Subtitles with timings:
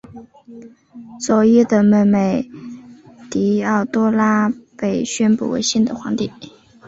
[1.21, 2.49] 佐伊的妹妹
[3.29, 6.31] 狄奥多拉被宣布为新的皇帝。